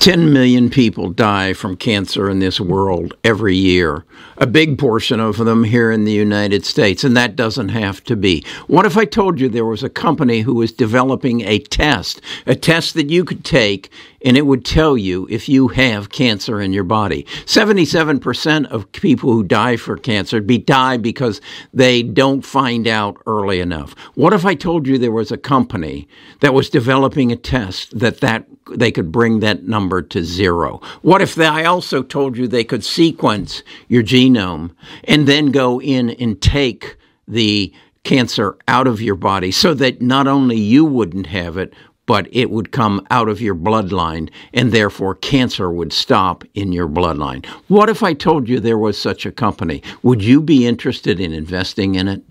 [0.00, 4.02] 10 million people die from cancer in this world every year,
[4.38, 8.16] a big portion of them here in the United States, and that doesn't have to
[8.16, 8.42] be.
[8.66, 12.54] What if I told you there was a company who was developing a test, a
[12.54, 13.90] test that you could take
[14.22, 17.24] and it would tell you if you have cancer in your body.
[17.46, 21.40] 77% of people who die for cancer be die because
[21.72, 23.94] they don't find out early enough.
[24.14, 26.08] What if I told you there was a company
[26.40, 30.80] that was developing a test that that they could bring that number to zero?
[31.02, 34.70] What if I also told you they could sequence your genome
[35.04, 37.72] and then go in and take the
[38.04, 41.74] cancer out of your body so that not only you wouldn't have it,
[42.06, 46.88] but it would come out of your bloodline and therefore cancer would stop in your
[46.88, 47.46] bloodline.
[47.68, 49.82] What if I told you there was such a company?
[50.02, 52.22] Would you be interested in investing in it?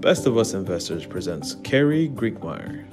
[0.00, 2.91] Best of Us Investors presents Kerry Grinkmeyer.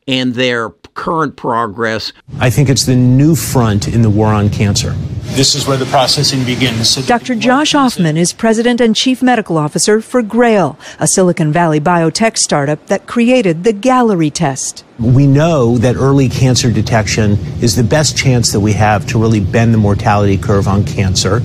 [0.09, 2.13] and their current progress.
[2.41, 4.91] I think it's the new front in the war on cancer.
[5.37, 6.91] This is where the processing begins.
[6.91, 7.37] So Dr.
[7.37, 12.85] Josh Ofman is president and chief medical officer for Grail, a Silicon Valley biotech startup
[12.87, 14.85] that created the Galleri test.
[14.99, 19.41] We know that early cancer detection is the best chance that we have to really
[19.41, 21.41] bend the mortality curve on cancer.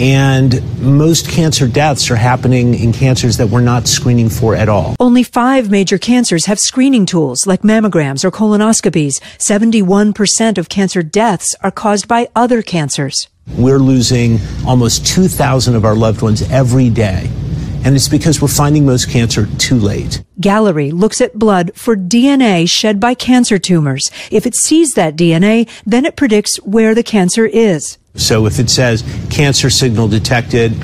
[0.00, 4.96] And most cancer deaths are happening in cancers that we're not screening for at all.
[4.98, 9.20] Only five major cancers have screening tools like mammograms or colonoscopies.
[9.38, 13.28] 71% of cancer deaths are caused by other cancers.
[13.58, 17.28] We're losing almost 2,000 of our loved ones every day
[17.84, 20.22] and it's because we're finding most cancer too late.
[20.40, 24.10] Galleri looks at blood for DNA shed by cancer tumors.
[24.30, 27.98] If it sees that DNA, then it predicts where the cancer is.
[28.14, 30.74] So if it says cancer signal detected,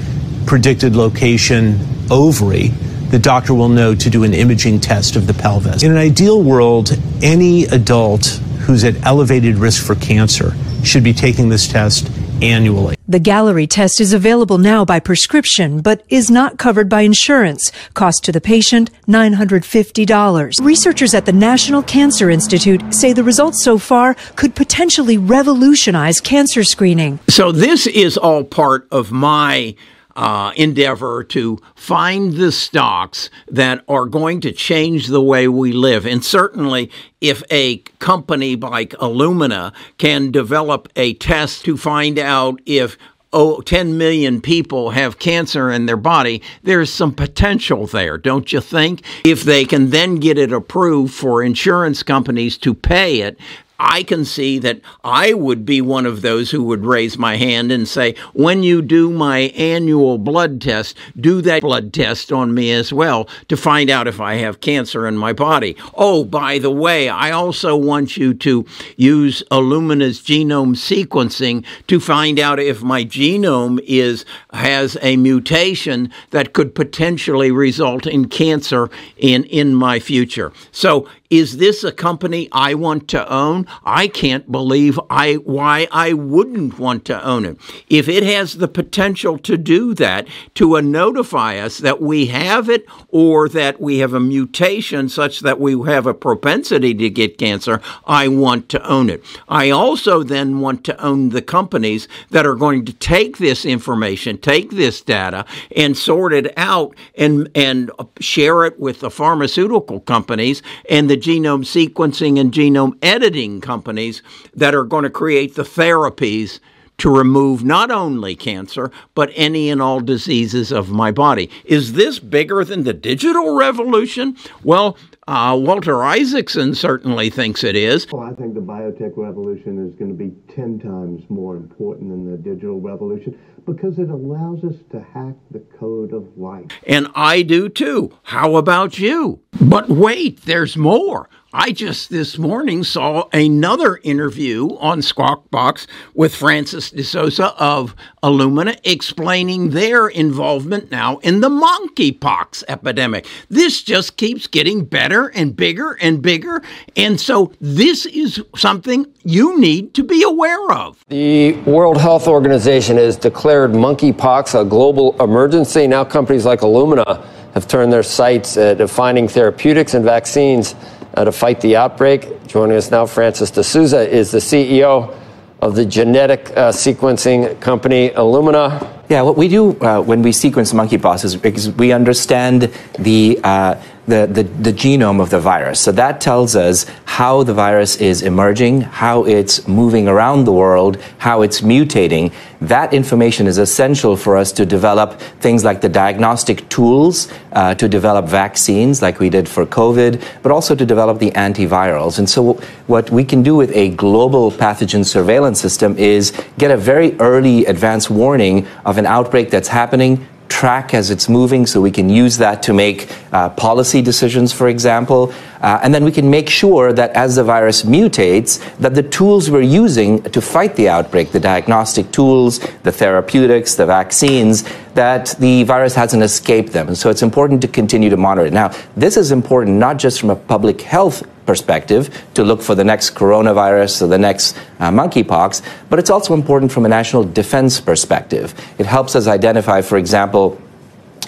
[0.47, 1.79] predicted location,
[2.11, 2.69] ovary,
[3.11, 5.83] the doctor will know to do an imaging test of the pelvis.
[5.83, 8.27] In an ideal world, any adult
[8.61, 12.11] who's at elevated risk for cancer should be taking this test
[12.43, 12.97] annually.
[13.09, 17.71] The Galleri test is available now by prescription, but is not covered by insurance.
[17.95, 20.65] Cost to the patient, $950.
[20.65, 26.65] Researchers at the National Cancer Institute say the results so far could potentially revolutionize cancer
[26.65, 27.19] screening.
[27.29, 29.77] So this is all part of my
[30.17, 36.07] uh, endeavor to find the stocks that are going to change the way we live.
[36.07, 36.91] And certainly,
[37.21, 42.97] if a company like Illumina can develop a test to find out if
[43.33, 48.61] oh, 10 million people have cancer in their body, there's some potential there, don't you
[48.63, 49.03] think?
[49.25, 53.39] If they can then get it approved for insurance companies to pay it,
[53.79, 57.71] I can see that I would be one of those who would raise my hand
[57.71, 62.73] and say, when you do my annual blood test, do that blood test on me
[62.73, 65.77] as well to find out if I have cancer in my body.
[65.95, 68.65] Oh, by the way, I also want you to
[68.97, 76.53] use Illumina's genome sequencing to find out if my genome is has a mutation that
[76.53, 80.53] could potentially result in cancer in in my future.
[80.73, 83.67] So is this a company I want to own?
[83.85, 87.59] I can't believe I why I wouldn't want to own it.
[87.89, 92.87] If it has the potential to do that, to notify us that we have it
[93.09, 97.81] or that we have a mutation such that we have a propensity to get cancer,
[98.07, 99.25] I want to own it.
[99.49, 104.39] I also then want to own the companies that are going to take this information,
[104.39, 105.45] take this data,
[105.75, 107.91] and sort it out and and
[108.21, 114.23] share it with the pharmaceutical companies and the the genome sequencing and genome editing companies
[114.55, 116.61] that are going to create the therapies
[116.99, 121.51] to remove not only cancer, but any and all diseases of my body.
[121.65, 124.37] Is this bigger than the digital revolution?
[124.63, 124.97] Well,
[125.29, 128.07] uh, Walter Isaacson certainly thinks it is.
[128.13, 132.31] Well, I think the biotech revolution is going to be 10 times more important than
[132.31, 136.67] the digital revolution because it allows us to hack the code of life.
[136.87, 138.17] And I do too.
[138.23, 139.41] How about you?
[139.61, 141.29] But wait, there's more.
[141.53, 148.77] I just this morning saw another interview on Squawk Box with Francis DeSouza of Illumina
[148.83, 153.29] explaining their involvement now in the monkeypox epidemic.
[153.49, 156.63] This just keeps getting better and bigger and bigger.
[156.97, 161.05] And so this is something you need to be aware of.
[161.09, 165.87] The World Health Organization has declared monkeypox a global emergency.
[165.87, 170.75] Now companies like Illumina have turned their sights at finding therapeutics and vaccines
[171.17, 172.47] uh, to fight the outbreak.
[172.47, 175.17] Joining us now, Francis DeSouza is the CEO
[175.61, 178.93] of the genetic uh, sequencing company Illumina.
[179.09, 183.81] Yeah, what we do uh, when we sequence monkeypox is because we understand the uh,
[184.07, 185.81] the, the, the, genome of the virus.
[185.81, 190.99] So that tells us how the virus is emerging, how it's moving around the world,
[191.19, 192.33] how it's mutating.
[192.61, 197.89] That information is essential for us to develop things like the diagnostic tools, uh, to
[197.89, 202.19] develop vaccines like we did for COVID, but also to develop the antivirals.
[202.19, 202.55] And so
[202.87, 207.67] what we can do with a global pathogen surveillance system is get a very early
[207.67, 212.39] advance warning of an outbreak that's happening, track as it's moving so we can use
[212.39, 215.33] that to make uh, policy decisions, for example.
[215.61, 219.51] Uh, and then we can make sure that as the virus mutates, that the tools
[219.51, 225.65] we're using to fight the outbreak, the diagnostic tools, the therapeutics, the vaccines, that the
[225.65, 226.89] virus hasn't escaped them.
[226.89, 228.53] And so it's important to continue to monitor it.
[228.53, 232.85] Now, this is important not just from a public health perspective to look for the
[232.85, 237.81] next coronavirus or the next uh, monkeypox, but it's also important from a national defense
[237.81, 238.55] perspective.
[238.79, 240.61] It helps us identify, for example,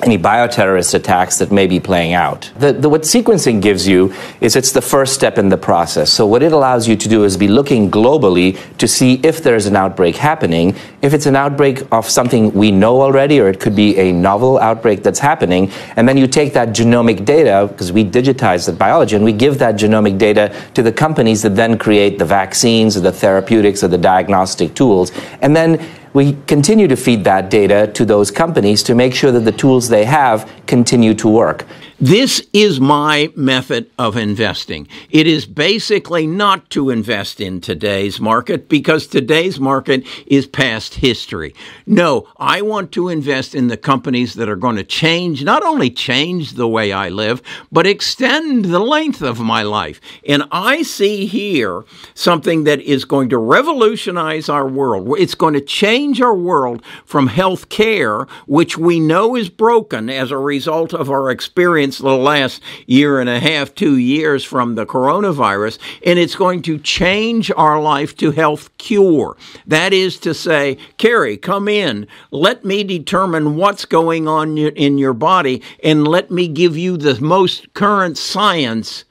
[0.02, 2.50] any bioterrorist attacks that may be playing out.
[2.56, 6.12] The, the, what sequencing gives you is it's the first step in the process.
[6.12, 9.66] So what it allows you to do is be looking globally to see if there's
[9.66, 10.76] an outbreak happening.
[11.02, 14.58] If it's an outbreak of something we know already, or it could be a novel
[14.58, 19.16] outbreak that's happening, and then you take that genomic data, because we digitize the biology,
[19.16, 23.00] and we give that genomic data to the companies that then create the vaccines or
[23.00, 25.12] the therapeutics or the diagnostic tools.
[25.42, 29.40] And then we continue to feed that data to those companies to make sure that
[29.40, 31.66] the tools they have continue to work.
[32.00, 34.86] This is my method of investing.
[35.10, 41.56] It is basically not to invest in today's market because today's market is past history.
[41.86, 45.90] No, I want to invest in the companies that are going to change, not only
[45.90, 50.00] change the way I live, but extend the length of my life.
[50.24, 51.82] And I see here
[52.14, 55.18] something that is going to revolutionize our world.
[55.18, 60.30] It's going to change our world from health care, which we know is broken as
[60.30, 64.84] a result of our experience the last year and a half, two years from the
[64.84, 69.34] coronavirus, and it's going to change our life to health cure.
[69.66, 75.14] That is to say, Carrie, come in, let me determine what's going on in your
[75.14, 79.04] body, and let me give you the most current science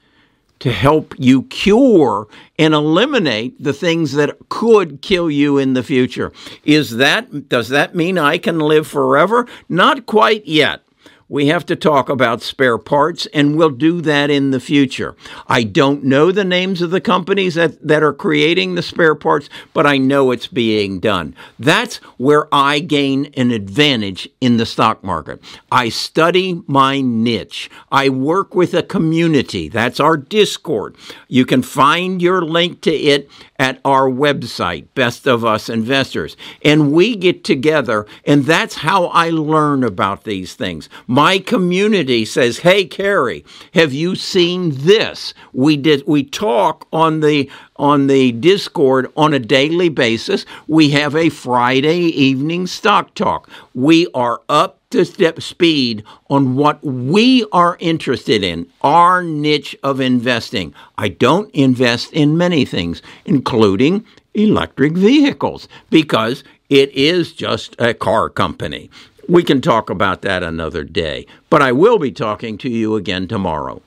[0.60, 2.26] to help you cure
[2.58, 6.32] and eliminate the things that could kill you in the future.
[6.64, 9.46] Is that does that mean I can live forever?
[9.68, 10.82] Not quite yet
[11.28, 15.14] we have to talk about spare parts, and we'll do that in the future.
[15.46, 19.50] I don't know the names of the companies that, that are creating the spare parts,
[19.74, 21.34] but I know it's being done.
[21.58, 25.42] That's where I gain an advantage in the stock market.
[25.70, 27.70] I study my niche.
[27.92, 29.68] I work with a community.
[29.68, 30.96] That's our Discord.
[31.28, 36.36] You can find your link to it at our website, Best of Us Investors.
[36.64, 40.88] And we get together, and that's how I learn about these things.
[41.18, 43.44] My community says, "Hey, Carrie,
[43.74, 46.04] have you seen this?" We did.
[46.06, 50.46] We talk on the on the Discord on a daily basis.
[50.68, 53.50] We have a Friday evening stock talk.
[53.74, 60.00] We are up to step speed on what we are interested in, our niche of
[60.00, 60.72] investing.
[60.98, 68.30] I don't invest in many things, including electric vehicles, because it is just a car
[68.30, 68.88] company.
[69.28, 73.28] We can talk about that another day, but I will be talking to you again
[73.28, 73.82] tomorrow.